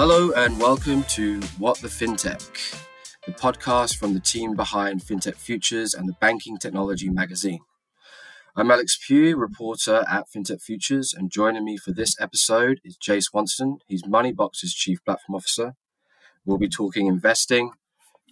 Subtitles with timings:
[0.00, 2.84] Hello and welcome to What the FinTech,
[3.26, 7.62] the podcast from the team behind FinTech Futures and the Banking Technology magazine.
[8.54, 13.18] I'm Alex Pugh, reporter at FinTech Futures, and joining me for this episode is Jay
[13.18, 13.78] Swanson.
[13.88, 15.74] He's Moneybox's Chief Platform Officer.
[16.46, 17.72] We'll be talking investing,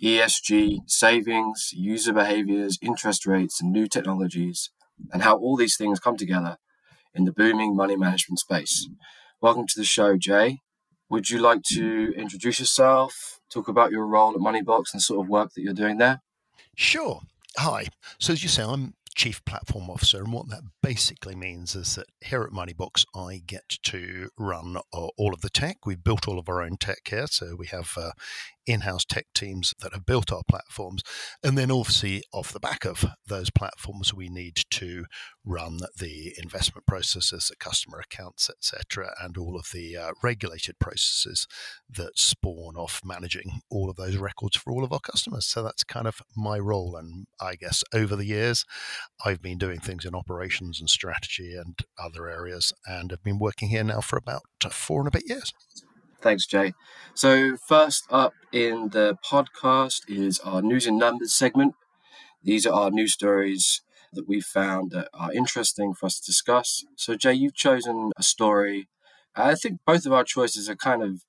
[0.01, 4.71] ESG, savings, user behaviors, interest rates, and new technologies,
[5.13, 6.59] and how all these things come together
[7.13, 8.89] in the booming money management space.
[9.41, 10.61] Welcome to the show, Jay.
[11.09, 15.29] Would you like to introduce yourself, talk about your role at Moneybox and sort of
[15.29, 16.21] work that you're doing there?
[16.75, 17.21] Sure.
[17.59, 17.87] Hi.
[18.19, 20.19] So, as you say, I'm Chief Platform Officer.
[20.19, 25.33] And what that basically means is that here at Moneybox, I get to run all
[25.33, 25.87] of the tech.
[25.87, 27.27] We've built all of our own tech here.
[27.27, 28.11] So we have uh,
[28.67, 31.03] in house tech teams that have built our platforms.
[31.43, 35.07] And then, obviously, off the back of those platforms, we need to
[35.45, 41.47] run the investment processes, the customer accounts, etc., and all of the uh, regulated processes
[41.89, 45.47] that spawn off managing all of those records for all of our customers.
[45.47, 46.97] So that's kind of my role.
[46.97, 48.65] And I guess over the years,
[49.25, 53.69] I've been doing things in operations and strategy and other areas, and have been working
[53.69, 55.53] here now for about four and a bit years.
[56.27, 56.73] Thanks, Jay.
[57.15, 61.75] So, first up in the podcast is our news and numbers segment.
[62.43, 63.83] These are our news stories
[64.15, 66.85] that we found that are interesting for us to discuss.
[66.97, 68.89] So, Jay, you've chosen a story.
[69.37, 71.25] I think both of our choices are kind of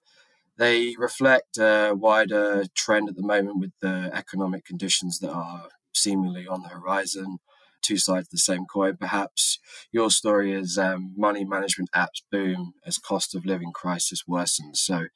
[0.57, 6.47] they reflect a wider trend at the moment with the economic conditions that are seemingly
[6.47, 7.37] on the horizon.
[7.81, 8.97] Two sides of the same coin.
[8.97, 9.59] Perhaps
[9.91, 14.77] your story is um, money management apps boom as cost of living crisis worsens.
[14.77, 15.07] So, do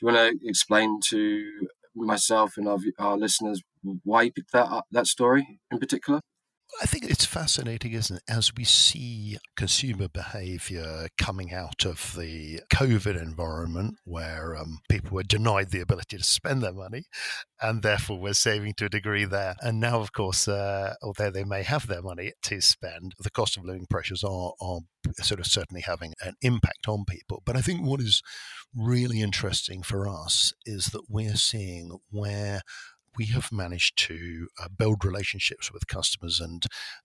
[0.00, 3.62] you want to explain to myself and our, our listeners
[4.04, 6.20] why you picked that that story in particular?
[6.80, 8.22] I think it's fascinating, isn't it?
[8.28, 15.22] As we see consumer behavior coming out of the COVID environment where um, people were
[15.22, 17.04] denied the ability to spend their money
[17.60, 19.54] and therefore we're saving to a degree there.
[19.60, 23.56] And now, of course, uh, although they may have their money to spend, the cost
[23.56, 24.80] of living pressures are, are
[25.20, 27.42] sort of certainly having an impact on people.
[27.44, 28.22] But I think what is
[28.74, 32.62] really interesting for us is that we're seeing where
[33.16, 36.64] we have managed to uh, build relationships with customers and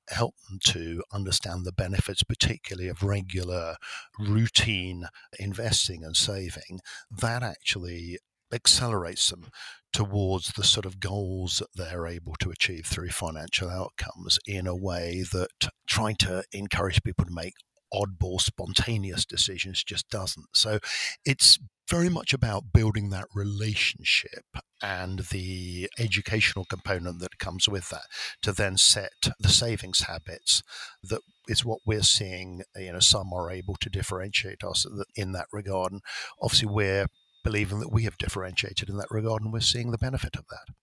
[0.10, 3.76] help them to understand the benefits, particularly of regular,
[4.20, 5.08] routine
[5.40, 6.80] investing and saving.
[7.12, 8.20] That actually
[8.54, 9.50] accelerates them
[9.92, 14.76] towards the sort of goals that they're able to achieve through financial outcomes in a
[14.76, 15.50] way that
[15.88, 17.54] trying to encourage people to make
[17.94, 20.48] oddball, spontaneous decisions just doesn't.
[20.54, 20.80] So
[21.26, 24.44] it's very much about building that relationship
[24.82, 28.06] and the educational component that comes with that
[28.42, 30.62] to then set the savings habits
[31.04, 35.48] that is what we're seeing you know some are able to differentiate us in that
[35.52, 35.92] regard.
[35.92, 36.02] And
[36.42, 37.08] obviously we're
[37.44, 40.74] believing that we have differentiated in that regard and we're seeing the benefit of that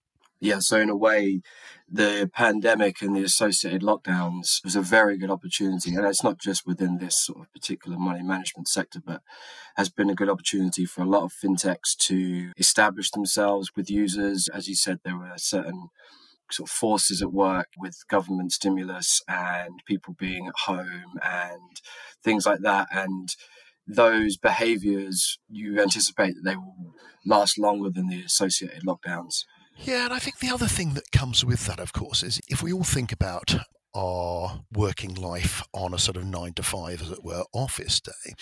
[0.45, 1.41] yeah, so in a way,
[1.91, 5.95] the pandemic and the associated lockdowns was a very good opportunity.
[5.95, 9.23] And it's not just within this sort of particular money management sector, but
[9.77, 14.49] has been a good opportunity for a lot of fintechs to establish themselves with users.
[14.49, 15.89] As you said, there were certain
[16.51, 21.81] sort of forces at work with government stimulus and people being at home and
[22.23, 22.89] things like that.
[22.93, 23.35] And
[23.87, 26.95] those behaviors, you anticipate that they will
[27.25, 29.45] last longer than the associated lockdowns.
[29.77, 32.63] Yeah, and I think the other thing that comes with that, of course, is if
[32.63, 33.57] we all think about
[33.95, 38.35] our working life on a sort of nine to five, as it were, office day,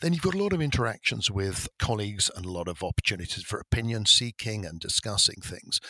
[0.00, 3.58] then you've got a lot of interactions with colleagues and a lot of opportunities for
[3.58, 5.80] opinion seeking and discussing things.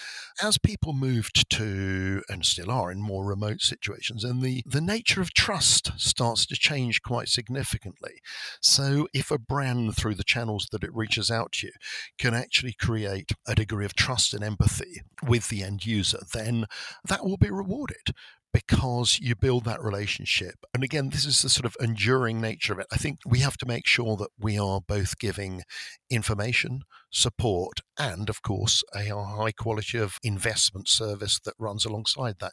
[0.42, 5.20] As people moved to, and still are in more remote situations, and the, the nature
[5.20, 8.20] of trust starts to change quite significantly.
[8.60, 11.72] So if a brand, through the channels that it reaches out to you,
[12.18, 16.66] can actually create a degree of trust and empathy with the end user, then
[17.04, 18.14] that will be rewarded
[18.52, 20.56] because you build that relationship.
[20.74, 22.86] And again, this is the sort of enduring nature of it.
[22.92, 25.62] I think we have to make sure that we are both giving
[26.10, 26.82] information,
[27.12, 32.52] support, and of course, a high quality of investment service that runs alongside that.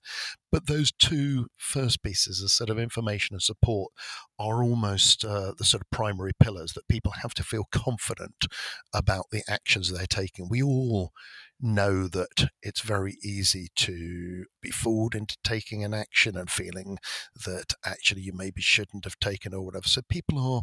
[0.51, 3.91] But those two first pieces, a sort of information and support,
[4.37, 8.45] are almost uh, the sort of primary pillars that people have to feel confident
[8.93, 10.47] about the actions they're taking.
[10.47, 11.11] We all
[11.59, 16.97] know that it's very easy to be fooled into taking an action and feeling
[17.45, 19.87] that actually you maybe shouldn't have taken or whatever.
[19.87, 20.61] So people are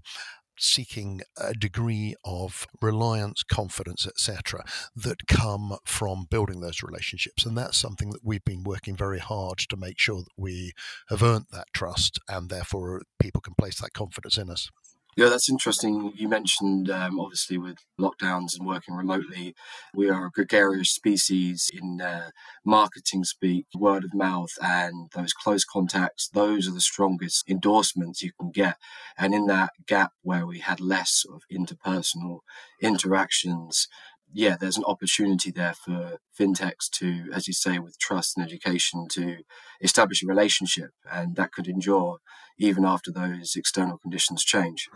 [0.56, 4.64] seeking a degree of reliance, confidence, etc.,
[4.94, 7.44] that come from building those relationships.
[7.44, 10.72] And that's something that we've been working very hard to make sure that we
[11.08, 14.70] have earned that trust and therefore people can place that confidence in us.
[15.16, 16.12] Yeah, that's interesting.
[16.16, 19.54] You mentioned, um, obviously, with lockdowns and working remotely,
[19.94, 22.30] we are a gregarious species in uh,
[22.64, 26.28] marketing speak, word of mouth, and those close contacts.
[26.28, 28.76] Those are the strongest endorsements you can get.
[29.16, 32.40] And in that gap where we had less of interpersonal
[32.82, 33.86] interactions,
[34.32, 39.06] yeah, there's an opportunity there for fintechs to, as you say, with trust and education,
[39.12, 39.36] to
[39.80, 42.18] establish a relationship, and that could endure
[42.58, 44.88] even after those external conditions change.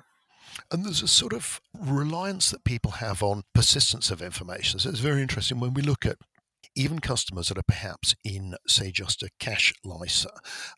[0.70, 4.78] And there's a sort of reliance that people have on persistence of information.
[4.78, 6.18] So it's very interesting when we look at
[6.78, 10.30] even customers that are perhaps in, say, just a cash LISA.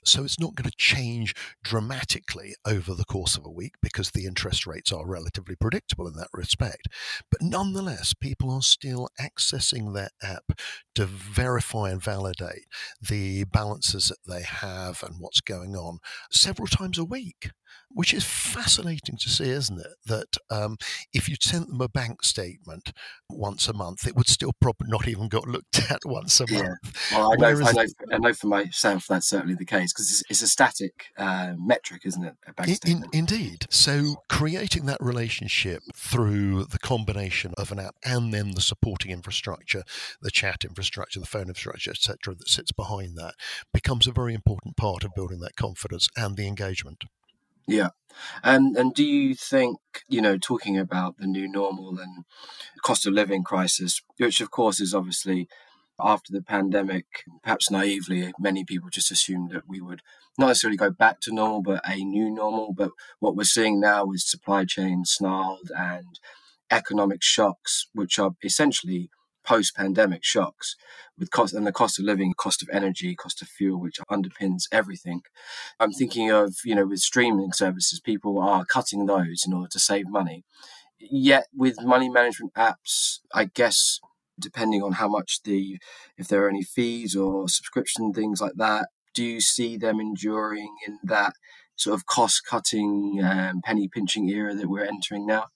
[0.05, 4.25] So it's not going to change dramatically over the course of a week because the
[4.25, 6.88] interest rates are relatively predictable in that respect.
[7.31, 10.53] But nonetheless, people are still accessing their app
[10.94, 12.67] to verify and validate
[13.00, 15.99] the balances that they have and what's going on
[16.31, 17.50] several times a week
[17.91, 19.95] which is fascinating to see, isn't it?
[20.07, 20.77] That um,
[21.13, 22.93] if you sent them a bank statement
[23.29, 26.63] once a month, it would still probably not even got looked at once a Yeah.
[26.63, 27.13] month.
[27.13, 30.11] Well, I know, Whereas I know, I know for myself that's certainly the case because
[30.11, 32.35] it's, it's a static uh, metric, isn't it?
[32.47, 33.67] A bank In, in, indeed.
[33.71, 39.83] So creating that relationship through the combination of an app and then the supporting infrastructure,
[40.23, 43.35] the chat infrastructure, the phone infrastructure, etc., that sits behind that,
[43.73, 47.05] becomes a very important part of building that confidence and the engagement.
[47.67, 47.91] Yeah.
[48.43, 49.79] And and do you think,
[50.09, 52.25] you know, talking about the new normal and
[52.85, 55.49] cost of living crisis, which of course is obviously
[55.99, 57.07] after the pandemic,
[57.43, 60.03] perhaps naively, many people just assumed that we would
[60.39, 62.75] not necessarily go back to normal, but a new normal.
[62.77, 62.91] But
[63.21, 66.19] what we're seeing now is supply chains snarled and
[66.71, 69.11] economic shocks, which are essentially
[69.45, 70.77] post-pandemic shocks
[71.19, 74.65] with cost and the cost of living cost of energy cost of fuel which underpins
[74.73, 75.23] everything.
[75.79, 79.79] I'm thinking of you know with streaming services people are cutting those in order to
[79.79, 80.45] save money.
[80.99, 84.01] Yet with money management apps i guess
[84.41, 85.79] depending on how much the
[86.17, 90.75] if there are any fees or subscription things like that do you see them enduring
[90.87, 91.33] in that
[91.77, 95.47] sort of cost cutting um, penny pinching era that we're entering now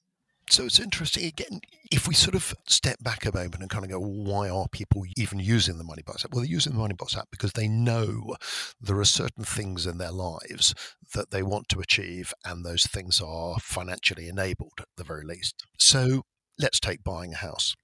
[0.51, 1.61] So it's interesting again.
[1.91, 5.05] If we sort of step back a moment and kind of go, why are people
[5.17, 6.33] even using the Moneybox app?
[6.33, 8.37] Well, they're using the Moneybox app because they know
[8.81, 10.75] there are certain things in their lives
[11.15, 15.65] that they want to achieve, and those things are financially enabled at the very least.
[15.79, 16.23] So
[16.59, 17.75] let's take buying a house.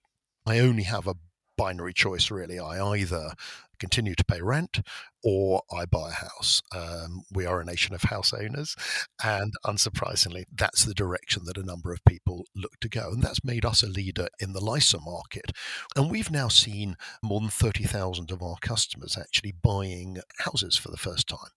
[0.47, 1.17] I only have a
[1.57, 2.59] binary choice, really.
[2.59, 3.33] I either
[3.79, 4.81] continue to pay rent
[5.23, 6.63] or I buy a house.
[6.75, 8.77] Um, we are a nation of house owners,
[9.23, 13.11] and unsurprisingly, that's the direction that a number of people look to go.
[13.11, 15.53] And that's made us a leader in the LISA market.
[15.97, 20.97] And we've now seen more than 30,000 of our customers actually buying houses for the
[20.97, 21.51] first time.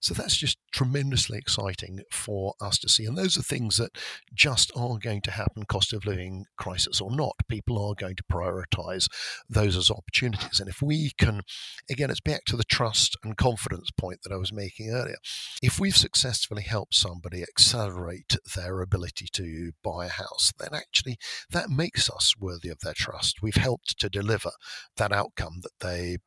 [0.00, 3.04] So that's just tremendously exciting for us to see.
[3.04, 3.96] And those are things that
[4.34, 7.36] just are going to happen, cost of living crisis or not.
[7.48, 9.08] People are going to prioritize
[9.48, 10.60] those as opportunities.
[10.60, 11.42] And if we can,
[11.90, 15.18] again, it's back to the trust and confidence point that I was making earlier.
[15.62, 21.18] If we've successfully helped somebody accelerate their ability to buy a house, then actually
[21.50, 23.42] that makes us worthy of their trust.
[23.42, 24.50] We've helped to deliver
[24.96, 26.18] that outcome that they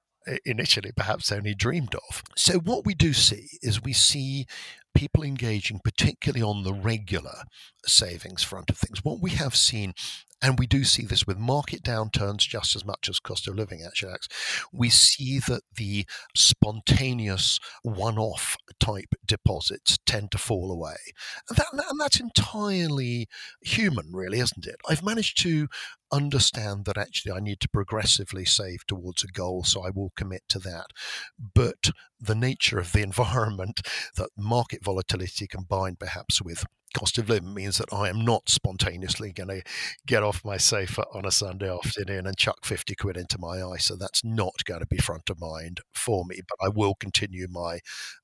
[0.46, 2.24] initially perhaps only dreamed of.
[2.36, 4.46] So, what we do see is we see
[4.94, 7.44] people engaging, particularly on the regular
[7.86, 9.04] savings front of things.
[9.04, 9.94] What we have seen
[10.42, 13.82] and we do see this with market downturns just as much as cost of living
[13.86, 14.12] actually
[14.74, 16.06] we see that the
[16.36, 20.96] spontaneous one-off type deposits tend to fall away.
[21.50, 23.28] And, that, and that's entirely
[23.62, 24.78] human really isn't it?
[24.90, 25.68] I've managed to
[26.12, 30.44] understand that actually I need to progressively save towards a goal, so I will commit
[30.50, 30.88] to that.
[31.54, 33.82] But the nature of the environment,
[34.16, 39.32] that market volatility combined perhaps with cost of living means that I am not spontaneously
[39.32, 39.64] going to
[40.06, 43.80] get off my sofa on a Sunday afternoon and chuck 50 quid into my ISA.
[43.80, 47.48] So that's not going to be front of mind for me, but I will continue
[47.50, 47.80] my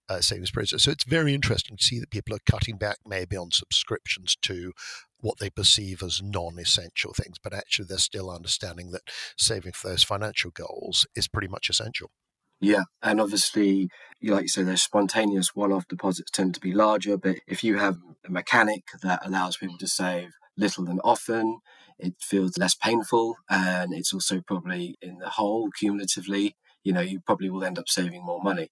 [0.09, 0.83] uh, savings process.
[0.83, 4.73] So it's very interesting to see that people are cutting back maybe on subscriptions to
[5.19, 9.01] what they perceive as non essential things, but actually they're still understanding that
[9.37, 12.11] saving for those financial goals is pretty much essential.
[12.59, 13.89] Yeah, and obviously,
[14.23, 17.17] like you say, those spontaneous one-off deposits tend to be larger.
[17.17, 21.59] But if you have a mechanic that allows people to save little and often,
[21.99, 27.19] it feels less painful, and it's also probably in the whole cumulatively, you know, you
[27.25, 28.69] probably will end up saving more money.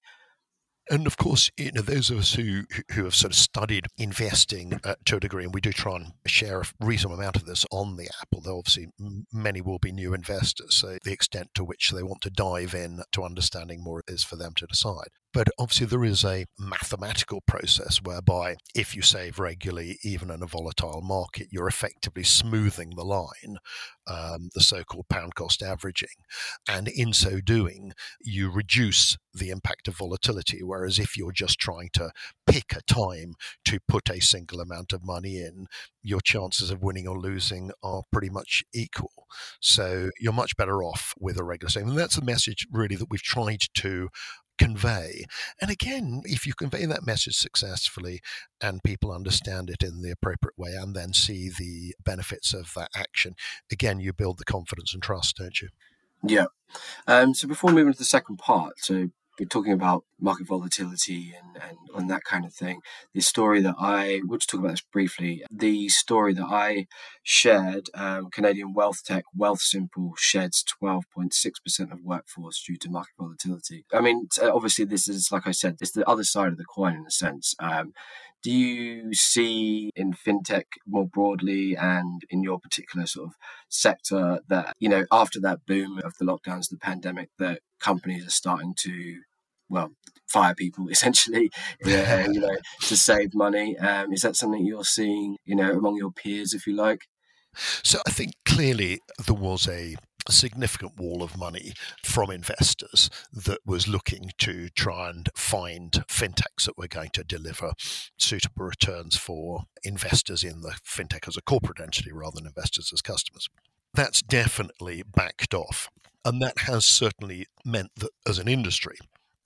[0.88, 2.62] And of course, you know, those of us who
[2.92, 6.12] who have sort of studied investing uh, to a degree, and we do try and
[6.26, 8.88] share a reasonable amount of this on the app, although obviously
[9.32, 10.76] many will be new investors.
[10.76, 14.36] So the extent to which they want to dive in to understanding more is for
[14.36, 15.08] them to decide.
[15.36, 20.46] But obviously, there is a mathematical process whereby if you save regularly, even in a
[20.46, 23.58] volatile market, you're effectively smoothing the line,
[24.06, 26.08] um, the so called pound cost averaging.
[26.66, 30.62] And in so doing, you reduce the impact of volatility.
[30.62, 32.12] Whereas if you're just trying to
[32.46, 33.34] pick a time
[33.66, 35.66] to put a single amount of money in,
[36.02, 39.26] your chances of winning or losing are pretty much equal.
[39.60, 41.90] So you're much better off with a regular saving.
[41.90, 44.08] And that's the message really that we've tried to
[44.58, 45.24] convey.
[45.60, 48.20] And again, if you convey that message successfully
[48.60, 52.90] and people understand it in the appropriate way and then see the benefits of that
[52.94, 53.34] action,
[53.70, 55.68] again, you build the confidence and trust, don't you?
[56.22, 56.46] Yeah.
[57.06, 61.62] Um, so before moving to the second part, so we're talking about market volatility and,
[61.62, 62.80] and, and that kind of thing.
[63.14, 65.42] The story that I, we'll just talk about this briefly.
[65.50, 66.86] The story that I
[67.22, 73.84] shared, um, Canadian wealth tech, Wealthsimple sheds 12.6% of workforce due to market volatility.
[73.92, 76.94] I mean, obviously, this is, like I said, it's the other side of the coin
[76.94, 77.54] in a sense.
[77.58, 77.92] Um,
[78.46, 83.34] do you see in fintech more broadly and in your particular sort of
[83.68, 88.30] sector that, you know, after that boom of the lockdowns, the pandemic, that companies are
[88.30, 89.18] starting to
[89.68, 89.90] well,
[90.28, 91.50] fire people essentially,
[91.84, 93.76] uh, you know, to save money.
[93.78, 97.00] Um, is that something you're seeing, you know, among your peers, if you like?
[97.56, 103.60] So I think clearly there was a a significant wall of money from investors that
[103.64, 107.72] was looking to try and find fintechs that were going to deliver
[108.16, 113.02] suitable returns for investors in the fintech as a corporate entity rather than investors as
[113.02, 113.48] customers.
[113.94, 115.88] That's definitely backed off.
[116.24, 118.96] And that has certainly meant that as an industry,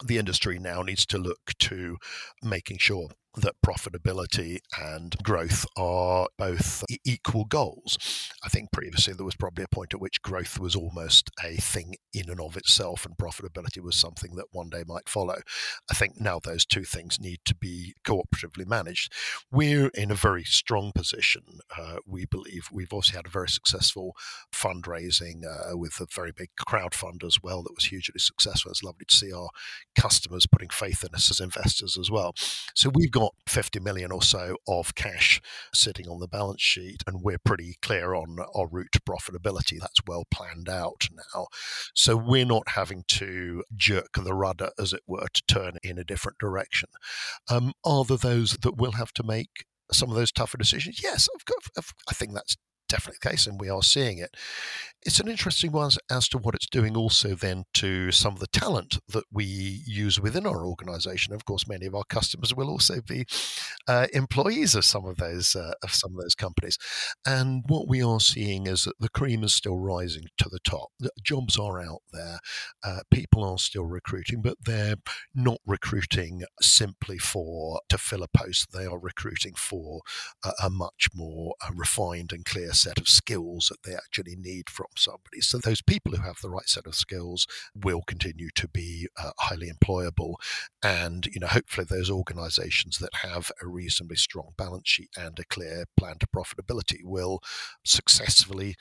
[0.04, 1.98] the industry now needs to look to
[2.42, 8.30] making sure that profitability and growth are both equal goals.
[8.44, 11.94] I think previously there was probably a point at which growth was almost a thing
[12.12, 15.38] in and of itself, and profitability was something that one day might follow.
[15.90, 19.12] I think now those two things need to be cooperatively managed.
[19.50, 21.42] We're in a very strong position.
[21.76, 24.16] Uh, we believe we've also had a very successful
[24.52, 28.70] fundraising uh, with a very big crowd fund as well that was hugely successful.
[28.70, 29.48] It's lovely to see our
[29.94, 32.34] customers putting faith in us as investors as well.
[32.74, 35.40] So we've got got 50 million or so of cash
[35.74, 39.78] sitting on the balance sheet, and we're pretty clear on our route to profitability.
[39.80, 41.46] That's well planned out now.
[41.94, 46.04] So we're not having to jerk the rudder, as it were, to turn in a
[46.04, 46.88] different direction.
[47.48, 51.02] Um, are there those that will have to make some of those tougher decisions?
[51.02, 51.28] Yes,
[52.08, 52.56] I think that's
[52.90, 54.36] definitely the case, and we are seeing it.
[55.02, 58.46] It's an interesting one as to what it's doing also then to some of the
[58.48, 59.44] talent that we
[59.86, 61.32] use within our organization.
[61.32, 63.24] Of course, many of our customers will also be
[63.88, 66.76] uh, employees of some of those uh, of some of those companies.
[67.24, 70.90] And what we are seeing is that the cream is still rising to the top.
[71.22, 72.40] Jobs are out there.
[72.84, 74.96] Uh, people are still recruiting, but they're
[75.34, 78.72] not recruiting simply for to fill a post.
[78.72, 80.02] They are recruiting for
[80.44, 84.68] a, a much more uh, refined and clear set of skills that they actually need
[84.70, 85.40] from somebody.
[85.40, 89.30] So those people who have the right set of skills will continue to be uh,
[89.38, 90.34] highly employable,
[90.82, 95.44] and you know hopefully those organisations that have a reasonably strong balance sheet and a
[95.44, 97.40] clear plan to profitability will
[97.84, 98.76] successfully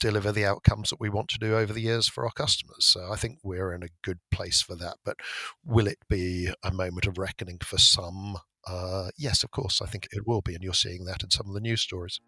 [0.00, 2.84] deliver the outcomes that we want to do over the years for our customers.
[2.84, 4.96] So I think we're in a good place for that.
[5.04, 5.16] But
[5.64, 8.36] will it be a moment of reckoning for some?
[8.66, 11.48] Uh, yes, of course, I think it will be, and you're seeing that in some
[11.48, 12.20] of the news stories.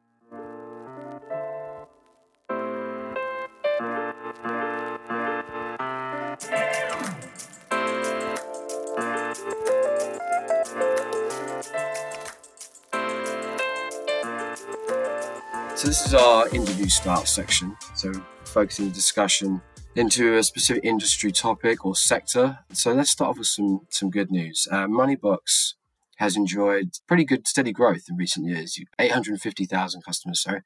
[15.76, 17.76] So this is our interview style section.
[17.94, 18.10] So
[18.44, 19.60] focusing the discussion
[19.94, 22.58] into a specific industry topic or sector.
[22.72, 24.66] So let's start off with some some good news.
[24.70, 25.74] Uh, Moneybox
[26.16, 30.62] has enjoyed pretty good steady growth in recent years 850,000 customers sorry.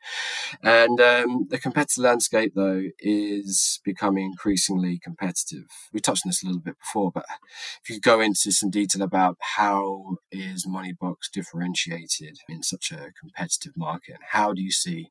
[0.62, 5.66] And um, the competitive landscape though is becoming increasingly competitive.
[5.92, 7.24] We touched on this a little bit before but
[7.82, 13.12] if you could go into some detail about how is moneybox differentiated in such a
[13.20, 15.10] competitive market and how do you see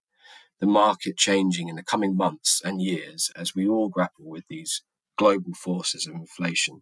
[0.59, 4.83] the market changing in the coming months and years as we all grapple with these
[5.17, 6.81] global forces of inflation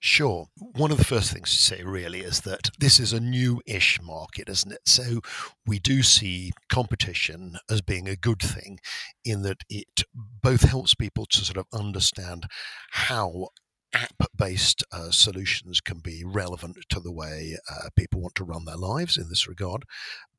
[0.00, 0.46] Sure.
[0.76, 4.00] One of the first things to say really is that this is a new ish
[4.00, 4.80] market, isn't it?
[4.86, 5.20] So
[5.66, 8.78] we do see competition as being a good thing
[9.24, 12.46] in that it both helps people to sort of understand
[12.92, 13.48] how
[13.94, 18.64] app based uh, solutions can be relevant to the way uh, people want to run
[18.64, 19.84] their lives in this regard.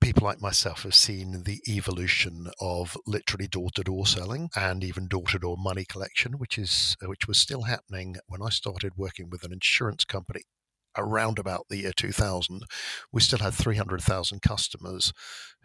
[0.01, 5.07] People like myself have seen the evolution of literally door to door selling and even
[5.07, 8.93] door to door money collection, which is uh, which was still happening when I started
[8.95, 10.43] working with an insurance company
[10.97, 12.63] around about the year 2000,
[13.11, 15.13] we still had 300,000 customers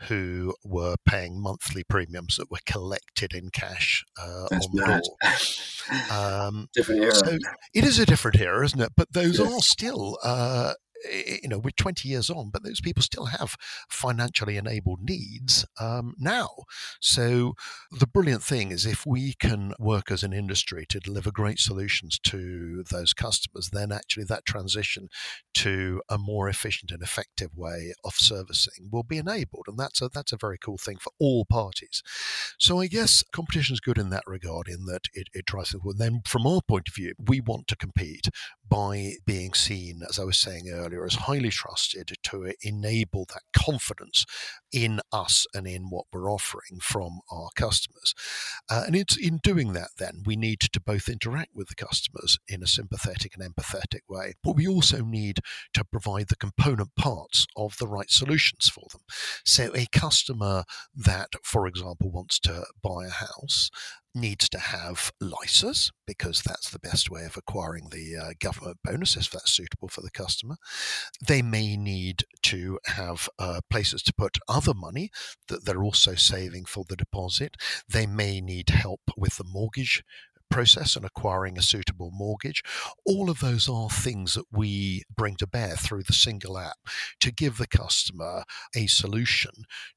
[0.08, 5.02] who were paying monthly premiums that were collected in cash uh, on mad.
[5.02, 5.28] the
[6.10, 6.16] door.
[6.18, 7.14] Um, Different era.
[7.14, 7.38] so
[7.74, 8.92] it is a different era, isn't it?
[8.96, 9.52] But those Yes.
[9.52, 10.74] are still, uh,
[11.10, 13.56] you know, we're 20 years on, but those people still have
[13.88, 16.48] financially enabled needs um, now.
[17.00, 17.54] So
[17.90, 22.18] the brilliant thing is if we can work as an industry to deliver great solutions
[22.24, 25.08] to those customers, then actually that transition
[25.54, 29.64] to a more efficient and effective way of servicing will be enabled.
[29.68, 32.02] And that's a, that's a very cool thing for all parties.
[32.58, 35.80] So I guess competition is good in that regard, in that it, it tries to.
[35.82, 38.28] Well, then, from our point of view, we want to compete
[38.68, 44.24] by being seen, as I was saying earlier, as highly trusted to enable that confidence
[44.72, 48.14] in us and in what we're offering from our customers.
[48.70, 52.38] Uh, and it's in doing that, then, we need to both interact with the customers
[52.48, 55.40] in a sympathetic and empathetic way, but we also need
[55.72, 59.02] to provide the component parts of the right solutions for them.
[59.44, 63.70] So, a customer that, for example, wants to buy a house
[64.14, 69.16] needs to have LISAs because that's the best way of acquiring the uh, government bonus
[69.16, 70.56] if that's suitable for the customer.
[71.26, 75.10] They may need to have uh, places to put other money
[75.48, 77.56] that they're also saving for the deposit.
[77.88, 80.02] They may need help with the mortgage
[80.50, 82.62] process and acquiring a suitable mortgage.
[83.04, 86.76] All of those are things that we bring to bear through the single app
[87.20, 88.44] to give the customer
[88.76, 89.50] a solution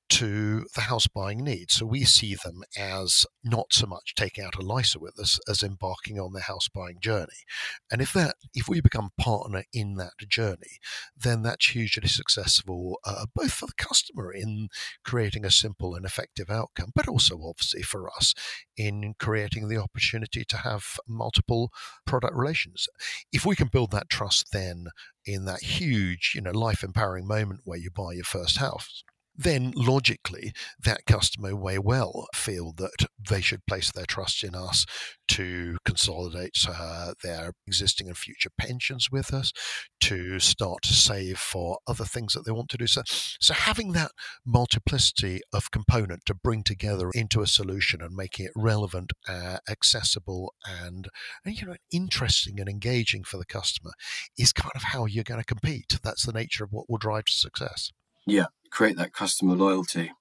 [0.10, 1.76] to the house buying needs.
[1.76, 5.64] So we see them as not so much taking out a LISA with us as
[5.64, 7.44] embarking on their house buying journey.
[7.92, 10.80] And if that if we become partner in that journey,
[11.16, 14.70] then that's hugely successful uh, both for the customer in
[15.04, 18.34] creating a simple and effective outcome, but also obviously for us
[18.76, 21.72] in creating the opportunity to have multiple
[22.06, 22.88] product relations.
[23.32, 24.88] If we can build that trust then
[25.26, 29.04] in that huge, you know, life empowering moment where you buy your first house,
[29.38, 34.86] then logically that customer may well feel that they should place their trust in us
[35.28, 39.52] to consolidate uh, their existing and future pensions with us,
[40.00, 42.88] to start to save for other things that they want to do.
[42.88, 44.12] So, so having that
[44.46, 50.54] multiplicity of component to bring together into a solution and making it relevant, uh, accessible,
[50.66, 51.08] and,
[51.46, 53.92] and you know interesting and engaging for the customer
[54.38, 56.00] is kind of how you're going to compete.
[56.02, 57.92] That's the nature of what will drive success.
[58.26, 60.12] Yeah, create that customer loyalty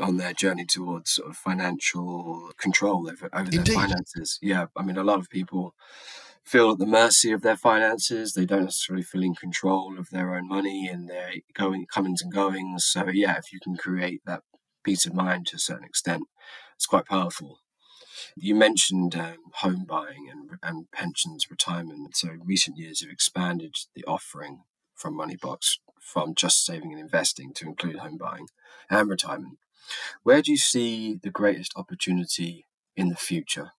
[0.00, 4.38] on their journey towards sort of financial control over, over their finances.
[4.42, 5.74] Yeah, I mean, a lot of people
[6.44, 8.32] feel at the mercy of their finances.
[8.32, 12.32] They don't necessarily feel in control of their own money and their going comings and
[12.32, 12.84] goings.
[12.84, 14.42] So yeah, if you can create that
[14.84, 16.24] peace of mind to a certain extent,
[16.76, 17.60] it's quite powerful.
[18.36, 22.16] You mentioned um, home buying and, and pensions, retirement.
[22.16, 24.62] So in recent years, have expanded the offering
[24.94, 28.46] from Moneybox from just saving and investing to include home buying
[28.88, 29.58] and retirement.
[30.22, 32.64] Where do you see the greatest opportunity
[32.96, 33.72] in the future?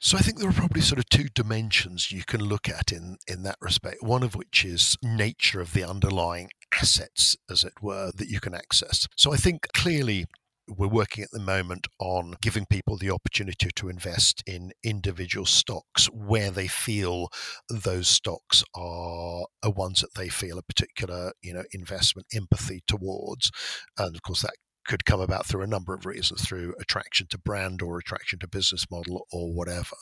[0.00, 3.18] So I think there are probably sort of two dimensions you can look at in
[3.26, 4.02] in that respect.
[4.02, 8.54] One of which is nature of the underlying assets, as it were, that you can
[8.54, 9.08] access.
[9.16, 10.26] So I think clearly
[10.68, 16.06] we're working at the moment on giving people the opportunity to invest in individual stocks
[16.06, 17.28] where they feel
[17.68, 23.50] those stocks are, ones that they feel a particular you know investment empathy towards.
[23.98, 24.54] And of course that
[24.88, 28.48] could come about through a number of reasons through attraction to brand or attraction to
[28.48, 29.96] business model or whatever.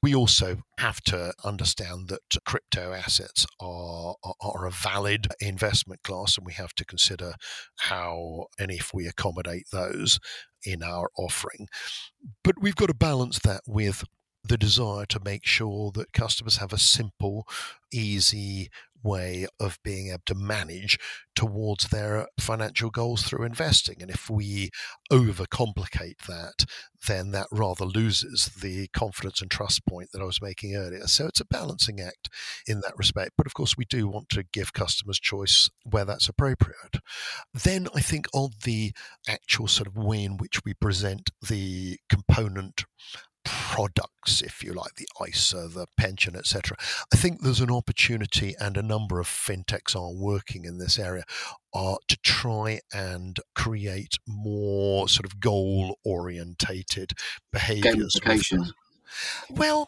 [0.00, 6.46] We also have to understand that crypto assets are, are, a valid investment class and
[6.46, 7.34] we have to consider
[7.80, 10.20] how and if we accommodate those
[10.64, 11.66] in our offering.
[12.44, 14.04] But we've got to balance that with
[14.44, 17.46] the desire to make sure that customers have a simple,
[17.92, 18.70] easy
[19.02, 20.98] way of being able to manage
[21.34, 23.96] towards their financial goals through investing.
[24.00, 24.70] And if we
[25.10, 26.64] overcomplicate that,
[27.06, 31.06] then that rather loses the confidence and trust point that I was making earlier.
[31.06, 32.28] So it's a balancing act
[32.66, 33.32] in that respect.
[33.36, 37.00] But of course, we do want to give customers choice where that's appropriate.
[37.52, 38.92] Then I think on the
[39.28, 42.84] actual sort of way in which we present the component
[43.44, 46.76] products, if you like, the ISA, the pension, etc.
[47.12, 51.24] I think there's an opportunity, and a number of fintechs are working in this area,
[51.72, 57.12] are to try and create more sort of goal orientated
[57.52, 58.16] behaviors.
[58.22, 58.72] Gamification.
[59.50, 59.86] Well,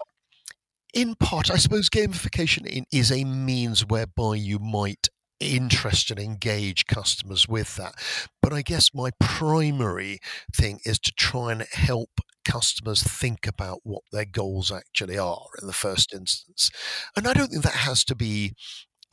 [0.92, 5.08] in part, I suppose gamification is a means whereby you might
[5.40, 7.94] interest and engage customers with that.
[8.40, 10.20] But I guess my primary
[10.54, 15.66] thing is to try and help customers think about what their goals actually are in
[15.66, 16.70] the first instance.
[17.16, 18.52] And I don't think that has to be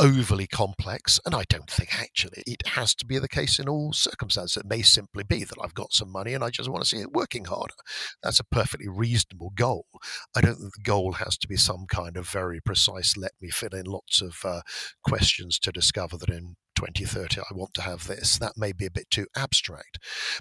[0.01, 1.19] overly complex.
[1.25, 4.57] And I don't think actually it has to be the case in all circumstances.
[4.57, 7.01] It may simply be that I've got some money and I just want to see
[7.01, 7.75] it working harder.
[8.23, 9.85] That's a perfectly reasonable goal.
[10.35, 13.49] I don't think the goal has to be some kind of very precise, let me
[13.49, 14.61] fill in lots of uh,
[15.03, 16.55] questions to discover that in
[16.87, 18.37] 2030 I want to have this.
[18.37, 19.99] That may be a bit too abstract.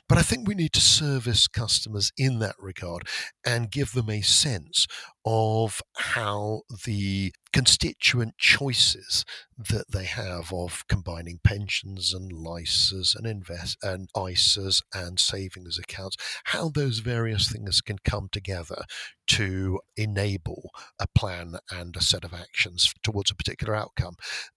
[0.09, 3.07] But I think we need to service customers in that regard
[3.45, 4.87] and give them a sense
[5.25, 9.25] of how the constituent choices
[9.59, 16.17] that they have of combining pensions and LISAs and invest and ISAs and savings accounts,
[16.45, 18.85] how those various things can come together
[19.27, 24.15] to enable a plan and a set of actions towards a particular outcome.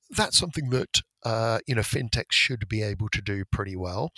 [0.09, 4.12] That's something that uh, you know, fintech should be able to do pretty well.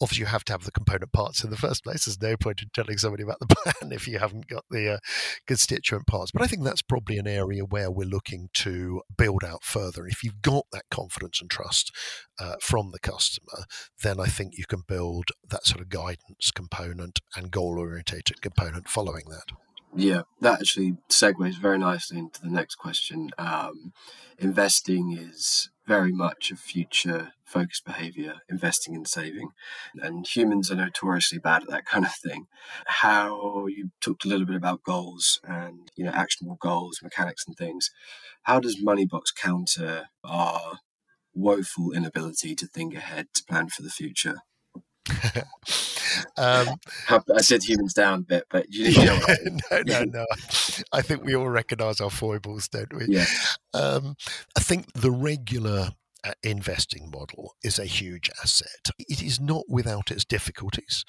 [0.00, 2.04] Obviously, you have to have the component parts in the first place.
[2.04, 4.98] There's no point in telling somebody about the plan if you haven't got the uh,
[5.46, 6.30] constituent parts.
[6.30, 10.06] But I think that's probably an area where we're looking to build out further.
[10.06, 11.92] If you've got that confidence and trust
[12.38, 13.64] uh, from the customer,
[14.02, 18.88] then I think you can build that sort of guidance component and goal orientated component
[18.88, 19.52] following that.
[19.94, 23.30] Yeah, that actually segues very nicely into the next question.
[23.38, 23.92] Um,
[24.38, 29.48] investing is very much a future focused behavior, investing and saving.
[30.00, 32.46] And humans are notoriously bad at that kind of thing.
[32.86, 37.56] How you talked a little bit about goals and, you know, actionable goals, mechanics and
[37.56, 37.90] things.
[38.44, 40.78] How does Moneybox counter our
[41.34, 44.36] woeful inability to think ahead, to plan for the future?
[46.36, 46.76] um,
[47.08, 49.18] I said humans down a bit, but you, know,
[49.70, 50.26] no, no, no.
[50.92, 53.06] I think we all recognise our foibles, don't we?
[53.08, 53.26] Yeah.
[53.74, 54.16] Um,
[54.56, 55.90] I think the regular
[56.24, 58.90] uh, investing model is a huge asset.
[58.98, 61.04] It is not without its difficulties.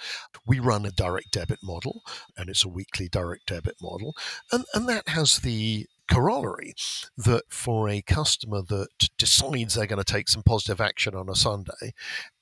[0.46, 2.02] We run a direct debit model,
[2.38, 4.16] and it's a weekly direct debit model,
[4.52, 6.74] and, and that has the corollary
[7.18, 11.36] that for a customer that decides they're going to take some positive action on a
[11.36, 11.94] Sunday,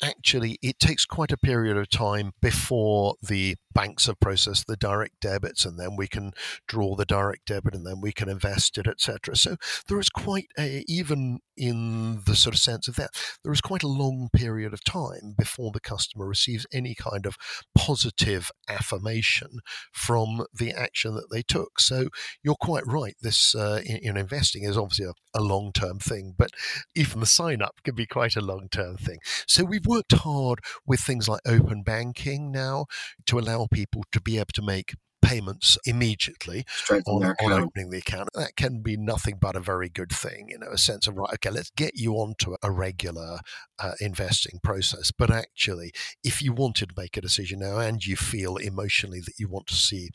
[0.01, 5.21] actually it takes quite a period of time before the banks have processed the direct
[5.21, 6.33] debits and then we can
[6.67, 9.37] draw the direct debit and then we can invest it, etc.
[9.37, 9.55] So
[9.87, 13.11] there is quite a, even in the sort of sense of that,
[13.41, 17.37] there is quite a long period of time before the customer receives any kind of
[17.73, 19.59] positive affirmation
[19.93, 21.79] from the action that they took.
[21.79, 22.09] So
[22.43, 23.15] you're quite right.
[23.21, 26.51] This uh, in, in, investing is obviously a, a long term thing, but
[26.95, 29.19] even the sign up can be quite a long term thing.
[29.47, 32.85] So we've worked hard with things like open banking now
[33.27, 38.29] to allow people to be able to make payments immediately on, on, opening the account.
[38.33, 41.33] That can be nothing but a very good thing, you know, a sense of, right,
[41.33, 43.39] okay, let's get you onto a regular
[43.81, 45.11] uh, investing process.
[45.11, 45.91] But actually,
[46.23, 49.67] if you wanted to make a decision now and you feel emotionally that you want
[49.67, 50.09] to see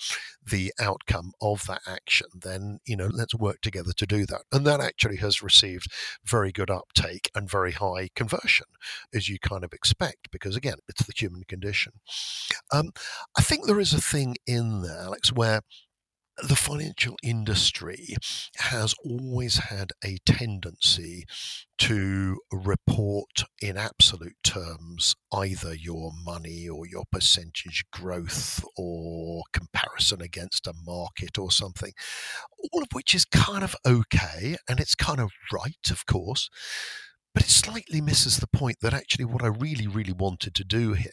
[0.44, 4.42] the outcome of that action, then, you know, let's work together to do that.
[4.52, 5.92] And that actually has received
[6.24, 8.66] very good uptake and very high conversion,
[9.14, 11.94] as you kind of expect, because again, it's the human condition.
[12.72, 12.92] Um,
[13.38, 15.60] I think there is a thing in there Alex, where
[16.42, 18.16] the financial industry
[18.56, 21.24] has always had a tendency
[21.78, 30.66] to report in absolute terms either your money or your percentage growth or comparison against
[30.66, 31.92] a market or something,
[32.72, 36.48] all of which is kind of okay and it's kind of right, of course.
[37.34, 40.92] But it slightly misses the point that actually what I really, really wanted to do
[40.92, 41.10] here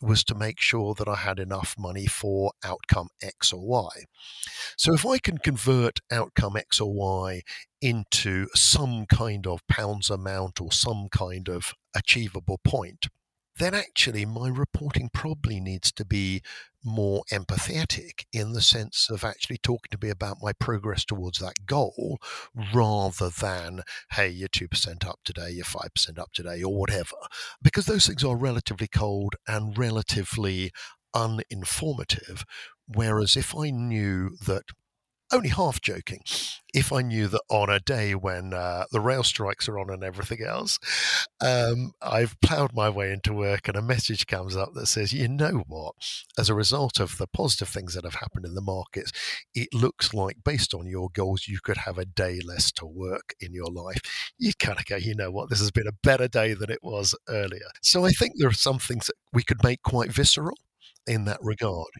[0.00, 4.04] was to make sure that I had enough money for outcome X or Y.
[4.76, 7.42] So if I can convert outcome X or Y
[7.80, 13.06] into some kind of pounds amount or some kind of achievable point,
[13.62, 16.42] then actually my reporting probably needs to be
[16.84, 21.64] more empathetic in the sense of actually talking to me about my progress towards that
[21.64, 22.18] goal
[22.74, 27.14] rather than, hey, you're 2% up today, you're 5% up today, or whatever.
[27.62, 30.72] Because those things are relatively cold and relatively
[31.14, 32.42] uninformative.
[32.88, 34.64] Whereas if I knew that
[35.32, 36.22] only half joking.
[36.74, 40.02] If I knew that on a day when uh, the rail strikes are on and
[40.02, 40.78] everything else,
[41.40, 45.28] um, I've ploughed my way into work and a message comes up that says, you
[45.28, 45.94] know what,
[46.38, 49.12] as a result of the positive things that have happened in the markets,
[49.54, 53.34] it looks like based on your goals, you could have a day less to work
[53.40, 54.00] in your life.
[54.38, 56.82] You kind of go, you know what, this has been a better day than it
[56.82, 57.68] was earlier.
[57.82, 60.56] So I think there are some things that we could make quite visceral
[61.06, 61.90] in that regard.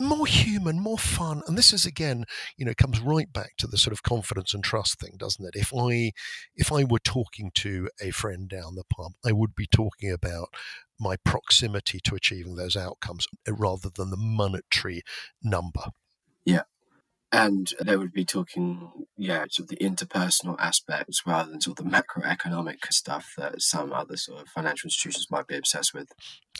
[0.00, 1.42] More human, more fun.
[1.46, 2.24] And this is again,
[2.56, 5.58] you know, comes right back to the sort of confidence and trust thing, doesn't it?
[5.58, 6.12] If I
[6.56, 10.48] if I were talking to a friend down the pub, I would be talking about
[11.00, 15.02] my proximity to achieving those outcomes uh, rather than the monetary
[15.42, 15.90] number.
[16.44, 16.62] Yeah.
[17.30, 21.84] And they would be talking, yeah, sort of the interpersonal aspects rather than sort of
[21.84, 26.08] the macroeconomic stuff that some other sort of financial institutions might be obsessed with.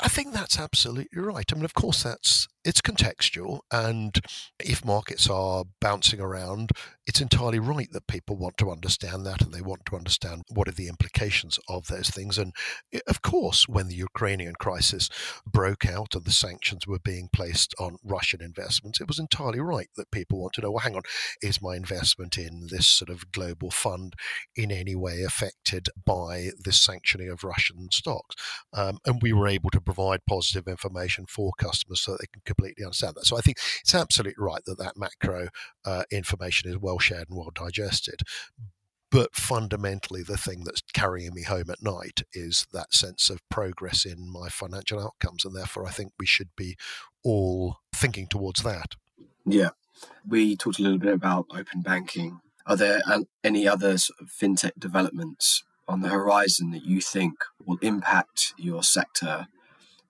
[0.00, 1.50] I think that's absolutely right.
[1.50, 4.20] I mean, of course, that's it's contextual, and
[4.60, 6.70] if markets are bouncing around,
[7.06, 10.68] it's entirely right that people want to understand that, and they want to understand what
[10.68, 12.36] are the implications of those things.
[12.36, 12.52] And
[12.92, 15.08] eh, of course, when the Ukrainian crisis
[15.50, 19.88] broke out and the sanctions were being placed on Russian investments, it was entirely right
[19.96, 21.02] that people want to know, well, hang on,
[21.40, 24.12] is my investment in this sort of global fund
[24.54, 28.36] in any way affected by this sanctioning of Russian stocks?
[28.74, 32.42] Um, and we were able to provide positive information for customers so that they can
[32.58, 33.26] completely understand that.
[33.26, 35.48] So I think it's absolutely right that that macro
[35.84, 38.22] uh, information is well shared and well digested.
[39.10, 44.04] But fundamentally, the thing that's carrying me home at night is that sense of progress
[44.04, 45.46] in my financial outcomes.
[45.46, 46.76] And therefore, I think we should be
[47.24, 48.96] all thinking towards that.
[49.46, 49.70] Yeah.
[50.28, 52.40] We talked a little bit about open banking.
[52.66, 53.00] Are there
[53.42, 57.32] any other sort of fintech developments on the horizon that you think
[57.64, 59.46] will impact your sector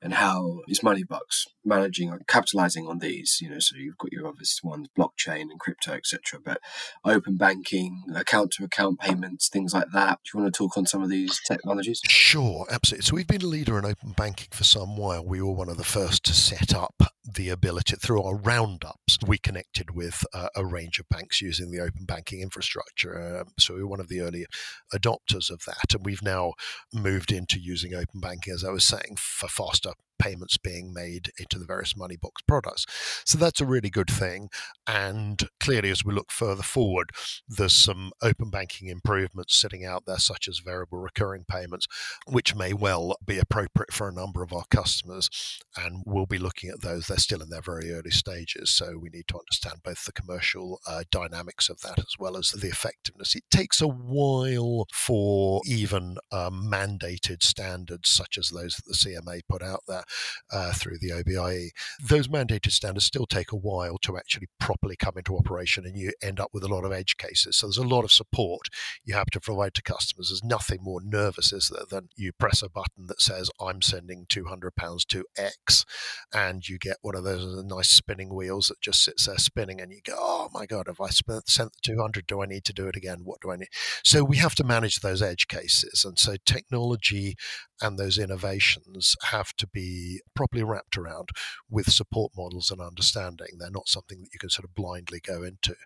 [0.02, 3.38] and how is Moneybox managing or capitalizing on these?
[3.40, 6.40] You know, so you've got your obvious ones, blockchain and crypto, etc.
[6.44, 6.60] But
[7.04, 10.20] open banking, account to account payments, things like that.
[10.24, 12.00] Do you want to talk on some of these technologies?
[12.08, 13.04] Sure, absolutely.
[13.04, 15.24] So we've been a leader in open banking for some while.
[15.24, 16.94] We were one of the first to set up
[17.34, 19.18] the ability through our roundups.
[19.26, 23.40] We connected with uh, a range of banks using the open banking infrastructure.
[23.40, 24.46] Um, so we were one of the early
[24.94, 26.52] adopters of that, and we've now
[26.92, 31.58] moved into using open banking, as I was saying, for faster payments being made into
[31.58, 32.86] the various Moneybox products.
[33.24, 34.48] So that's a really good thing.
[34.86, 37.10] And clearly, as we look further forward,
[37.46, 41.86] there's some open banking improvements sitting out there, such as variable recurring payments,
[42.26, 45.30] which may well be appropriate for a number of our customers.
[45.76, 47.06] And we'll be looking at those.
[47.06, 48.70] They're still in their very early stages.
[48.70, 52.50] So we need to understand both the commercial uh, dynamics of that as well as
[52.50, 53.34] the effectiveness.
[53.34, 59.40] It takes a while for even um, mandated standards, such as those that the CMA
[59.48, 60.04] put out there,
[60.52, 61.70] uh, through the OBIE.
[62.02, 66.12] Those mandated standards still take a while to actually properly come into operation, and you
[66.22, 67.56] end up with a lot of edge cases.
[67.56, 68.68] So there's a lot of support
[69.04, 70.28] you have to provide to customers.
[70.28, 74.26] There's nothing more nervous, is there, than you press a button that says, I'm sending
[74.26, 75.84] £200 to X,
[76.32, 79.92] and you get one of those nice spinning wheels that just sits there spinning, and
[79.92, 82.72] you go, oh my God, have I spent, sent the 200 do I need to
[82.72, 83.20] do it again?
[83.24, 83.68] What do I need?
[84.04, 86.04] So we have to manage those edge cases.
[86.04, 87.36] And so technology
[87.80, 91.30] and those innovations have to be properly wrapped around
[91.70, 93.58] with support models and understanding.
[93.58, 95.76] They're not something that you can sort of blindly go into.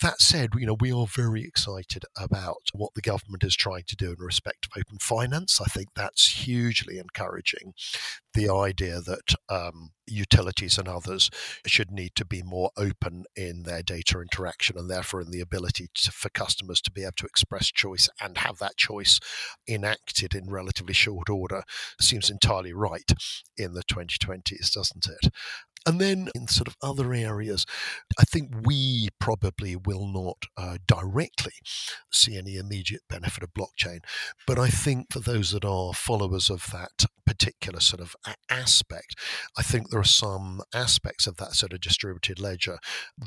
[0.00, 3.96] That said, you know, we are very excited about what the government is trying to
[3.96, 5.60] do in respect of open finance.
[5.60, 7.74] I think that's hugely encouraging.
[8.34, 11.30] The idea that um, utilities and others
[11.66, 15.88] should need to be more open in their data interaction and therefore in the ability
[15.94, 19.18] to, for customers to be able to express choice and have that choice
[19.68, 21.62] enacted in relatively short order
[22.00, 23.12] seems entirely right
[23.56, 25.32] in the 2020s, doesn't it?
[25.86, 27.64] And then in sort of other areas,
[28.18, 31.52] I think we probably will not uh, directly
[32.12, 34.00] see any immediate benefit of blockchain.
[34.46, 38.16] But I think for those that are followers of that particular sort of
[38.50, 39.14] aspect,
[39.56, 42.78] I think there are some aspects of that sort of distributed ledger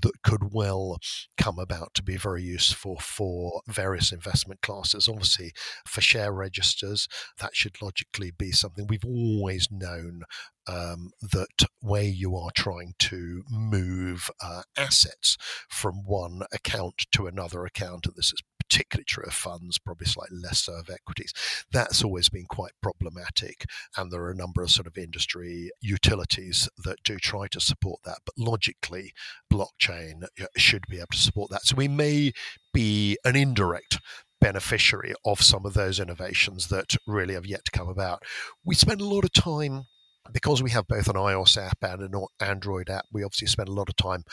[0.02, 0.98] that could well
[1.38, 5.08] come about to be very useful for various investment classes.
[5.08, 5.54] Obviously,
[5.88, 7.08] for share registers,
[7.39, 10.24] that should logically be something we've always known
[10.68, 15.38] um, that where you are trying to move uh, assets
[15.70, 18.42] from one account to another account, and this is
[18.74, 21.32] particularly true of funds, probably slightly less so of equities.
[21.72, 23.66] That's always been quite problematic.
[23.96, 28.02] And there are a number of sort of industry utilities that do try to support
[28.06, 28.20] that.
[28.26, 29.14] But logically,
[29.52, 31.66] blockchain uh, should be able to support that.
[31.66, 32.32] So we may
[32.74, 34.00] be an indirect
[34.42, 38.24] beneficiary of some of those innovations that really have yet to come about.
[38.66, 39.84] We spend a lot of time
[40.32, 43.74] because we have both an iOS app and an Android app, we obviously spend a
[43.74, 44.24] lot of time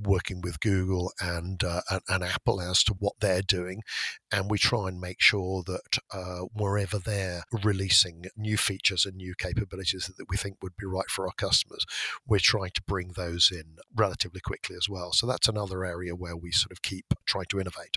[0.00, 3.82] working with Google and, uh, and, and Apple as to what they're doing,
[4.30, 9.34] and we try and make sure that uh, wherever they're releasing new features and new
[9.36, 11.84] capabilities that we think would be right for our customers,
[12.26, 15.12] we're trying to bring those in relatively quickly as well.
[15.12, 17.96] So that's another area where we sort of keep trying to innovate.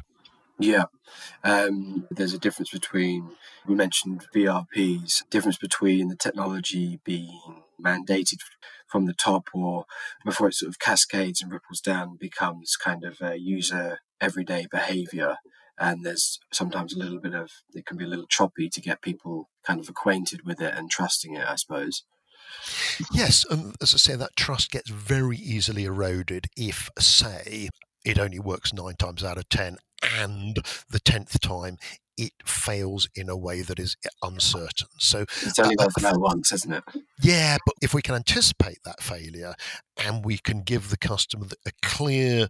[0.58, 0.86] Yeah.
[1.44, 3.32] Um, there's a difference between,
[3.68, 8.40] we mentioned VRPs, difference between the technology being mandated
[8.88, 9.86] from the top or
[10.24, 15.38] before it sort of cascades and ripples down becomes kind of a user everyday behavior
[15.78, 19.02] and there's sometimes a little bit of it can be a little choppy to get
[19.02, 22.04] people kind of acquainted with it and trusting it i suppose
[23.12, 27.68] yes and as i say that trust gets very easily eroded if say
[28.06, 29.76] it only works nine times out of ten
[30.20, 30.58] and
[30.90, 31.78] the tenth time
[32.18, 34.88] it fails in a way that is uncertain.
[35.00, 36.84] So it's only uh, that once, isn't it?
[37.22, 39.56] Yeah, but if we can anticipate that failure
[39.98, 42.48] and we can give the customer a clear,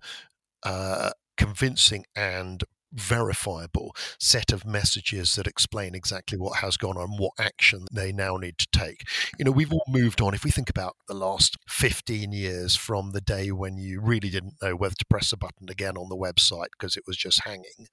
[0.63, 2.63] uh, convincing, and
[2.95, 8.37] verifiable set of messages that explain exactly what has gone on, what action they now
[8.37, 9.03] need to take.
[9.37, 10.33] You know, we've all moved on.
[10.33, 14.55] If we think about the last 15 years from the day when you really didn't
[14.61, 17.87] know whether to press a button again on the website because it was just hanging,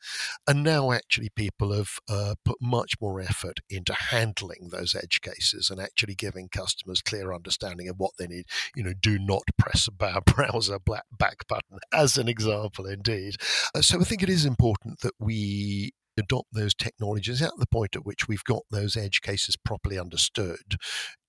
[0.47, 5.71] and now actually people have uh, put much more effort into handling those edge cases
[5.71, 8.45] and actually giving customers clear understanding of what they need.
[8.75, 13.37] You know, do not press a browser back button, as an example, indeed.
[13.75, 17.67] Uh, so I think it is important important that we adopt those technologies at the
[17.67, 20.77] point at which we've got those edge cases properly understood.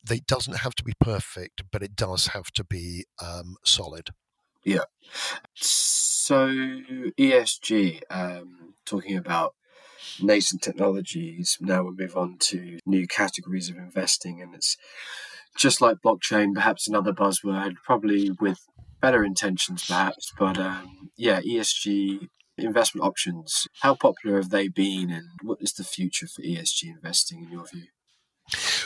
[0.04, 4.10] They doesn't have to be perfect, but it does have to be um, solid.
[4.66, 4.86] Yeah.
[5.56, 9.56] So ESG, um, talking about
[10.22, 11.58] nascent technologies.
[11.62, 14.78] Now we'll move on to new categories of investing, and it's
[15.58, 18.60] just like blockchain, perhaps another buzzword, probably with
[19.02, 20.34] better intentions, perhaps.
[20.38, 25.84] But um, yeah, ESG investment options, how popular have they been and what is the
[25.84, 27.88] future for ESG investing in your view?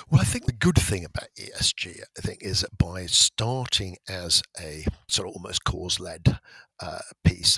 [0.10, 4.42] Well, I think the good thing about ESG, I think, is that by starting as
[4.60, 6.40] a sort of almost cause led
[6.80, 7.58] uh, piece,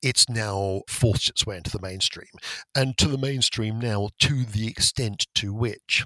[0.00, 2.30] it's now forced its way into the mainstream.
[2.74, 6.04] And to the mainstream now, to the extent to which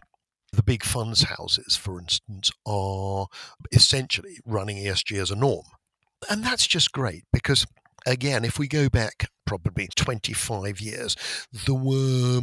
[0.53, 3.27] the big funds houses, for instance, are
[3.73, 5.67] essentially running ESG as a norm.
[6.31, 7.67] And that's just great because
[8.07, 11.17] again, if we go back probably 25 years,
[11.67, 12.43] there were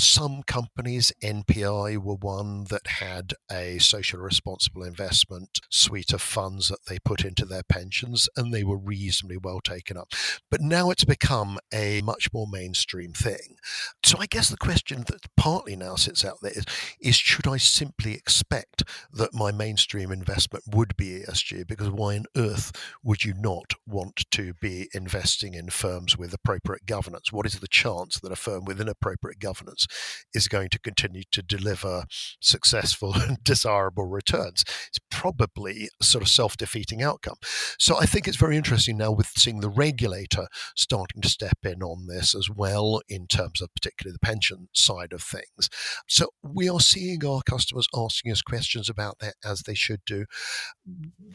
[0.00, 6.86] some companies, NPI were one that had a social responsible investment suite of funds that
[6.88, 10.12] they put into their pensions, and they were reasonably well taken up.
[10.50, 13.56] But now it's become a much more mainstream thing.
[14.04, 16.64] So I guess the question that partly now sits out there is,
[17.00, 18.82] is should I simply expect
[19.12, 21.66] that my mainstream investment would be ESG?
[21.66, 26.86] Because why on earth would you not want to be investing in firms with appropriate
[26.86, 27.32] governance?
[27.32, 29.86] What is the chance that a firm with inappropriate governance
[30.34, 32.04] is going to continue to deliver
[32.40, 34.64] successful and desirable returns.
[34.88, 37.36] It's probably a sort of self defeating outcome.
[37.78, 41.82] So I think it's very interesting now with seeing the regulator starting to step in
[41.82, 45.68] on this as well, in terms of particularly the pension side of things.
[46.08, 50.26] So we are seeing our customers asking us questions about that as they should do.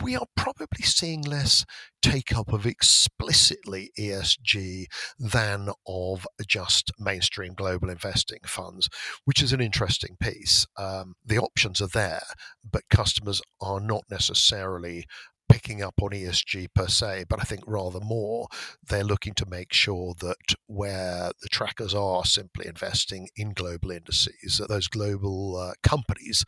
[0.01, 1.65] We are probably seeing less
[2.05, 4.85] take up of explicitly ESG
[5.17, 8.89] than of just mainstream global investing funds,
[9.23, 10.67] which is an interesting piece.
[10.77, 12.21] Um, the options are there,
[12.69, 15.05] but customers are not necessarily
[15.49, 18.49] picking up on ESG per se, but I think rather more
[18.87, 24.59] they're looking to make sure that where the trackers are simply investing in global indices,
[24.59, 26.45] that those global uh, companies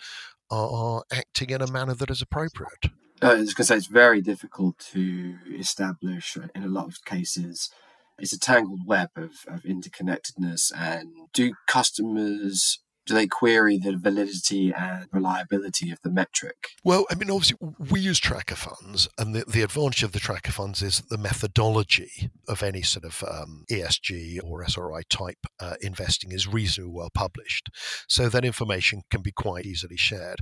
[0.52, 2.91] are acting in a manner that is appropriate.
[3.21, 7.03] Uh, I was going to say it's very difficult to establish in a lot of
[7.03, 7.71] cases.
[8.19, 10.71] It's a tangled web of, of interconnectedness.
[10.75, 16.67] And do customers do they query the validity and reliability of the metric?
[16.84, 17.58] Well, I mean, obviously,
[17.89, 22.30] we use tracker funds, and the, the advantage of the tracker funds is the methodology
[22.48, 27.70] of any sort of um, ESG or SRI type uh, investing is reasonably well published.
[28.08, 30.39] So that information can be quite easily shared.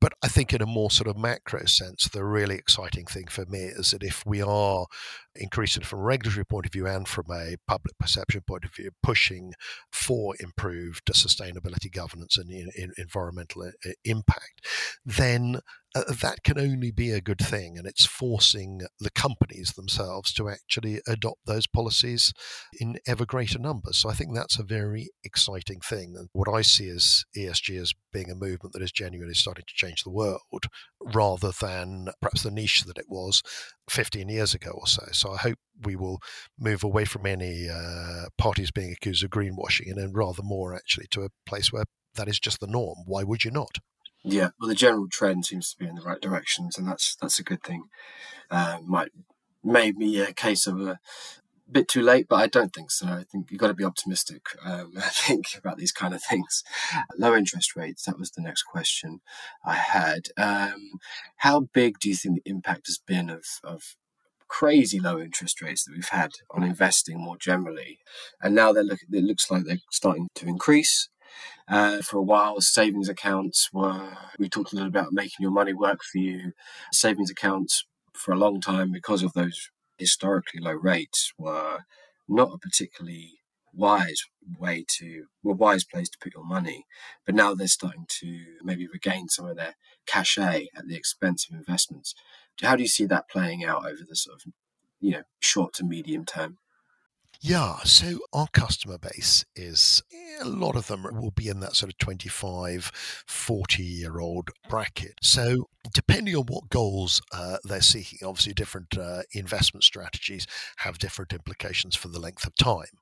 [0.00, 3.46] But I think, in a more sort of macro sense, the really exciting thing for
[3.46, 4.86] me is that if we are
[5.34, 8.90] increasing from a regulatory point of view and from a public perception point of view,
[9.02, 9.54] pushing
[9.90, 12.01] for improved sustainability governance
[12.38, 14.66] and in, in environmental uh, impact,
[15.04, 15.60] then
[15.94, 17.76] uh, that can only be a good thing.
[17.76, 22.32] And it's forcing the companies themselves to actually adopt those policies
[22.80, 23.98] in ever greater numbers.
[23.98, 26.14] So I think that's a very exciting thing.
[26.16, 29.74] And what I see as ESG as being a movement that is genuinely starting to
[29.74, 30.40] change the world
[31.00, 33.42] rather than perhaps the niche that it was
[33.90, 35.04] 15 years ago or so.
[35.12, 36.20] So I hope we will
[36.58, 41.06] move away from any uh, parties being accused of greenwashing and then rather more actually
[41.10, 41.84] to a place where
[42.14, 42.98] that is just the norm.
[43.06, 43.78] Why would you not?
[44.24, 47.38] Yeah, well, the general trend seems to be in the right directions, and that's that's
[47.38, 47.84] a good thing.
[48.50, 49.10] Uh, might
[49.64, 50.98] maybe a case of a
[51.70, 53.06] bit too late, but I don't think so.
[53.06, 56.62] I think you've got to be optimistic, um, I think, about these kind of things.
[57.18, 59.20] Low interest rates, that was the next question
[59.64, 60.28] I had.
[60.36, 60.92] Um,
[61.36, 63.96] how big do you think the impact has been of, of
[64.48, 67.98] crazy low interest rates that we've had on investing more generally?
[68.40, 71.08] And now they're look, it looks like they're starting to increase.
[71.68, 75.72] Uh, for a while, savings accounts were, we talked a little about making your money
[75.72, 76.52] work for you.
[76.92, 81.80] Savings accounts for a long time, because of those historically low rates were
[82.28, 83.38] not a particularly
[83.74, 84.22] wise
[84.58, 86.84] way to a wise place to put your money.
[87.24, 89.76] But now they're starting to maybe regain some of their
[90.06, 92.14] cachet at the expense of investments.
[92.60, 94.52] How do you see that playing out over the sort of
[95.00, 96.58] you know short to medium term
[97.44, 100.00] yeah, so our customer base is
[100.40, 102.92] a lot of them will be in that sort of 25,
[103.26, 105.14] 40 year old bracket.
[105.22, 110.46] So, depending on what goals uh, they're seeking, obviously, different uh, investment strategies
[110.78, 112.98] have different implications for the length of time.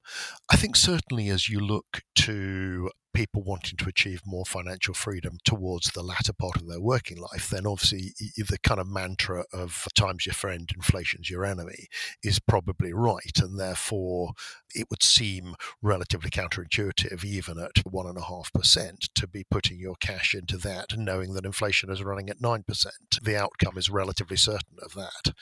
[0.50, 5.90] I think certainly as you look to people wanting to achieve more financial freedom towards
[5.90, 10.26] the latter part of their working life, then obviously the kind of mantra of time's
[10.26, 11.88] your friend, inflation's your enemy
[12.22, 13.38] is probably right.
[13.38, 14.32] And therefore,
[14.74, 20.96] it would seem relatively counterintuitive, even at 1.5%, to be putting your cash into that,
[20.96, 22.86] knowing that inflation is running at 9%.
[23.22, 25.34] The outcome is relatively certain of that.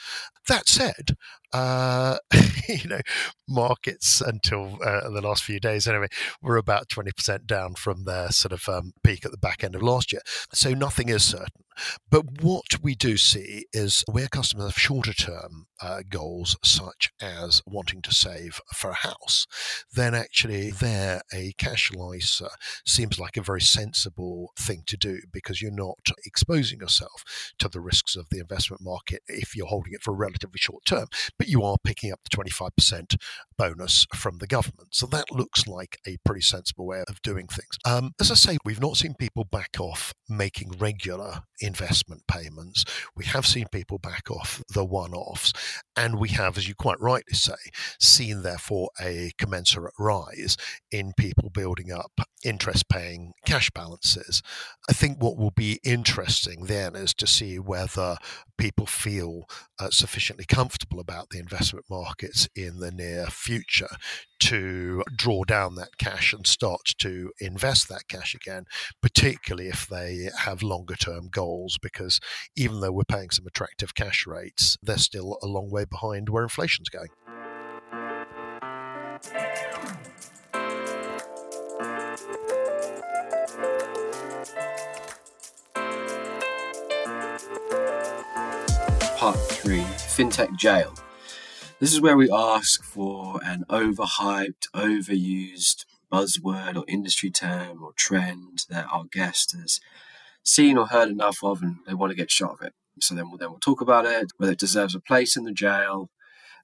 [0.49, 1.17] That said,
[1.53, 2.19] uh,
[2.69, 3.01] you know,
[3.49, 6.09] markets until uh, the last few days, anyway,
[6.43, 9.83] were about 20% down from their sort of um, peak at the back end of
[9.83, 10.23] last year.
[10.53, 11.65] So nothing is certain.
[12.11, 17.63] But what we do see is where customers have shorter term uh, goals, such as
[17.67, 19.47] wanting to save for a house,
[19.93, 22.51] then actually there a cash ISA
[22.85, 27.25] seems like a very sensible thing to do because you're not exposing yourself
[27.59, 30.85] to the risks of the investment market if you're holding it for a relatively short
[30.85, 31.07] term,
[31.39, 33.17] but you are picking up the 25%
[33.57, 34.89] bonus from the government.
[34.91, 37.79] So that looks like a pretty sensible way of doing things.
[37.85, 42.85] Um, as I say, we've not seen people back off making regular investment payments.
[43.15, 45.53] We have seen people back off the one offs.
[45.95, 47.53] And we have, as you quite rightly say,
[48.01, 50.57] seen therefore a commensurate rise
[50.91, 52.13] in people building up
[52.45, 54.43] interest paying cash balances.
[54.89, 58.17] I think what will be interesting then is to see whether
[58.57, 59.45] people feel
[59.79, 63.91] uh, sufficiently comfortable about the investment markets in the near future
[64.41, 68.65] to draw down that cash and start to invest that cash again,
[69.03, 72.21] particularly if they have longer term goals, because
[72.57, 76.43] even though we're paying some attractive cash rates, they're still a long way behind where
[76.43, 77.09] inflation's going.
[89.17, 90.95] Part 3 FinTech Jail.
[91.81, 98.65] This is where we ask for an overhyped, overused buzzword or industry term or trend
[98.69, 99.79] that our guest has
[100.43, 102.73] seen or heard enough of and they want to get shot of it.
[102.99, 105.53] So then we'll, then we'll talk about it, whether it deserves a place in the
[105.53, 106.11] jail.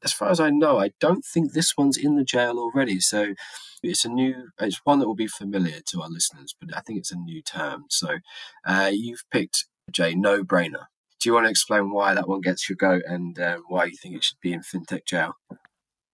[0.03, 2.99] As far as I know, I don't think this one's in the jail already.
[2.99, 3.35] So
[3.85, 6.99] it's a new, it's one that will be familiar to our listeners, but I think
[6.99, 7.85] it's a new term.
[7.89, 8.17] So
[8.67, 10.87] uh, you've picked, Jay, no brainer.
[11.25, 13.97] Do you want to explain why that one gets your goat and uh, why you
[13.97, 15.33] think it should be in fintech jail?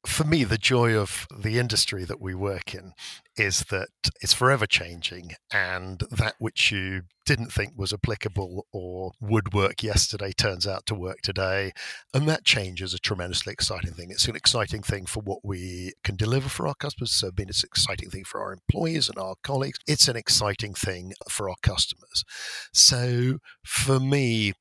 [0.07, 2.93] For me, the joy of the industry that we work in
[3.37, 3.89] is that
[4.21, 10.31] it's forever changing, and that which you didn't think was applicable or would work yesterday
[10.31, 11.73] turns out to work today.
[12.15, 14.13] And that change is a tremendously exciting thing.
[14.13, 17.13] It's an exciting thing for what we can deliver for our customers.
[17.13, 19.81] So, it's an exciting thing for our employees and our colleagues.
[19.89, 22.25] It's an exciting thing for our customers.
[22.73, 24.55] So, for me,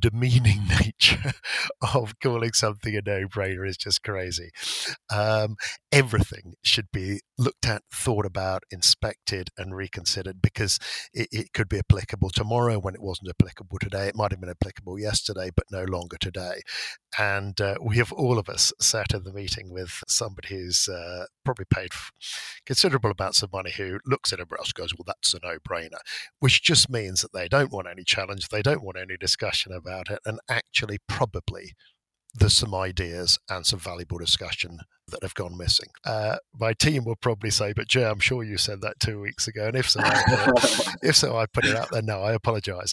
[0.00, 1.32] demeaning nature
[1.94, 4.50] of calling something a no-brainer is just crazy.
[5.10, 5.56] Um,
[5.90, 10.78] everything should be looked at, thought about, inspected, and reconsidered because
[11.12, 14.08] it, it, could be applicable tomorrow when it wasn't applicable today.
[14.08, 16.60] It might have been applicable yesterday, but no longer today.
[17.18, 21.26] And uh, we have all of us sat in the meeting with somebody who's uh,
[21.44, 21.90] probably paid
[22.66, 25.98] considerable amounts of money who looks at a browser goes, well, that's a no-brainer,
[26.40, 30.10] which just means that they don't want any challenge, they don't want any discussion about
[30.10, 31.74] it, and actually probably
[32.34, 34.80] there's some ideas and some valuable discussion
[35.10, 35.88] that have gone missing.
[36.04, 39.46] Uh, my team will probably say, "But Jay, I'm sure you said that two weeks
[39.46, 40.00] ago." And if so,
[41.02, 42.02] if so, I put it out there.
[42.02, 42.92] No, I apologise.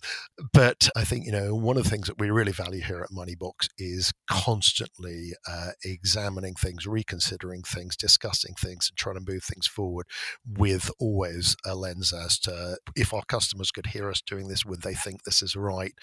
[0.51, 3.09] But I think you know one of the things that we really value here at
[3.09, 9.67] Moneybox is constantly uh, examining things, reconsidering things, discussing things, and trying to move things
[9.67, 10.05] forward
[10.47, 14.83] with always a lens as to if our customers could hear us doing this, would
[14.83, 15.93] they think this is right?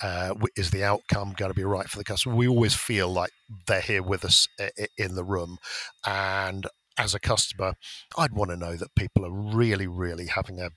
[0.00, 2.34] Uh, is the outcome going to be right for the customer?
[2.34, 3.30] We always feel like
[3.66, 4.48] they're here with us
[4.96, 5.58] in the room
[6.06, 6.66] And
[6.98, 7.74] as a customer,
[8.16, 10.70] I'd want to know that people are really, really having a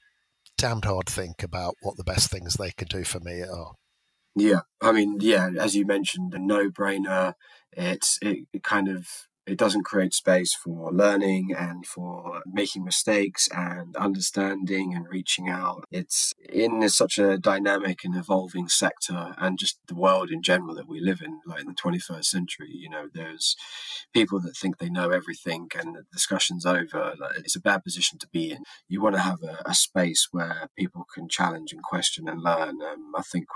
[0.57, 3.73] damned hard think about what the best things they can do for me are.
[4.35, 7.35] Yeah, I mean, yeah, as you mentioned, a no-brainer.
[7.71, 9.07] It's it, it kind of
[9.45, 15.83] it doesn't create space for learning and for making mistakes and understanding and reaching out.
[15.91, 20.87] It's in such a dynamic and evolving sector and just the world in general that
[20.87, 22.69] we live in, like in the 21st century.
[22.71, 23.55] You know, there's
[24.13, 27.15] people that think they know everything and the discussion's over.
[27.37, 28.63] It's a bad position to be in.
[28.87, 32.81] You want to have a, a space where people can challenge and question and learn.
[32.81, 33.47] Um, I think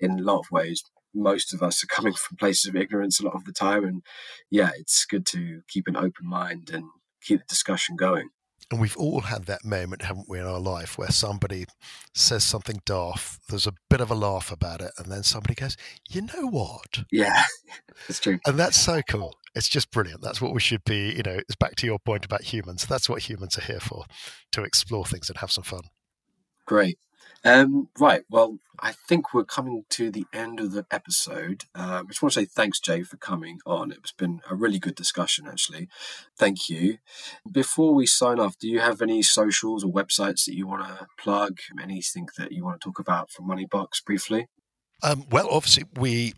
[0.00, 0.82] in a lot of ways,
[1.16, 3.84] most of us are coming from places of ignorance a lot of the time.
[3.84, 4.02] And
[4.50, 6.84] yeah, it's good to keep an open mind and
[7.22, 8.30] keep the discussion going.
[8.70, 11.66] And we've all had that moment, haven't we, in our life where somebody
[12.14, 15.76] says something daft, there's a bit of a laugh about it, and then somebody goes,
[16.10, 17.04] You know what?
[17.12, 17.44] Yeah,
[18.08, 18.40] that's true.
[18.44, 19.36] And that's so cool.
[19.54, 20.20] It's just brilliant.
[20.20, 22.86] That's what we should be, you know, it's back to your point about humans.
[22.86, 24.04] That's what humans are here for,
[24.52, 25.82] to explore things and have some fun.
[26.66, 26.98] Great.
[27.44, 28.22] Um, right.
[28.30, 31.64] Well, I think we're coming to the end of the episode.
[31.74, 33.92] Um, I just want to say thanks, Jay, for coming on.
[33.92, 35.88] It's been a really good discussion, actually.
[36.38, 36.98] Thank you.
[37.50, 41.06] Before we sign off, do you have any socials or websites that you want to
[41.18, 41.58] plug?
[41.80, 44.48] Anything that you want to talk about from Moneybox briefly?
[45.02, 46.34] Um, well, obviously, we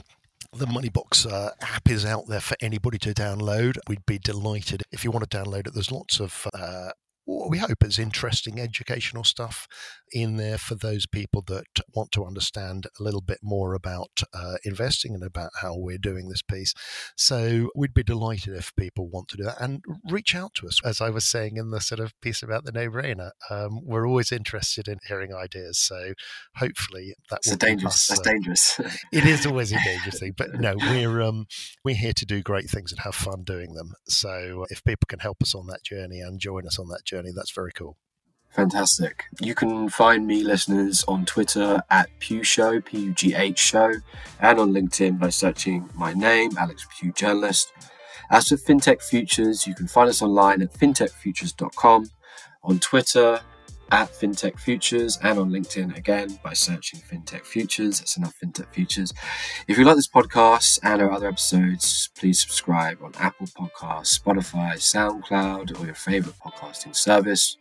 [0.53, 3.77] the Moneybox uh, app is out there for anybody to download.
[3.87, 5.75] We'd be delighted if you want to download it.
[5.75, 6.91] There's lots of uh,
[7.29, 9.69] we hope is interesting educational stuff
[10.13, 14.55] in there for those people that want to understand a little bit more about uh,
[14.65, 16.73] investing and about how we're doing this piece.
[17.17, 20.81] So we'd be delighted if people want to do that and reach out to us.
[20.83, 24.33] As I was saying in the sort of piece about the no-brainer, um, we're always
[24.33, 25.77] interested in hearing ideas.
[25.77, 26.15] So
[26.57, 27.95] hopefully that will dangerous.
[27.95, 28.81] Us, That's uh, dangerous.
[29.13, 31.47] it is always a dangerous thing, but no, we're um,
[31.85, 33.93] we're here to do great things and have fun doing them.
[34.07, 37.18] So if people can help us on that journey and join us on that journey
[37.19, 37.33] journey.
[37.35, 37.97] That's very cool.
[38.51, 39.25] Fantastic.
[39.41, 43.93] You can find me, listeners, on Twitter at Pugh Show, P U G H Show,
[44.41, 47.73] and on LinkedIn by searching my name, Alex Pugh Journalist.
[48.31, 52.11] As for FinTech Futures, you can find us online at fintechfutures.com,
[52.63, 53.41] on Twitter
[53.91, 57.99] at FinTech Futures, and on LinkedIn again by searching FinTech Futures.
[57.99, 59.13] That's enough FinTech Futures.
[59.67, 64.75] If you like this podcast and our other episodes, please subscribe on Apple Podcasts, Spotify,
[64.75, 67.57] SoundCloud, or your favorite podcasting service.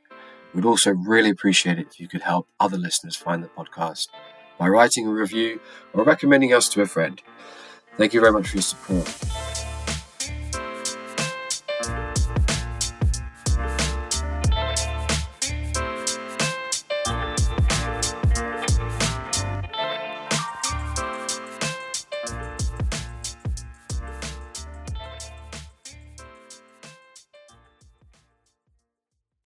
[0.54, 4.08] We'd also really appreciate it if you could help other listeners find the podcast
[4.58, 5.60] by writing a review
[5.94, 7.22] or recommending us to a friend.
[7.98, 9.66] Thank you very much for your support.